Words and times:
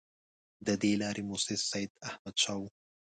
د 0.65 0.67
دې 0.81 0.91
لارې 1.01 1.21
مؤسس 1.29 1.61
سیداحمدشاه 1.71 2.57
وو. 2.59 2.69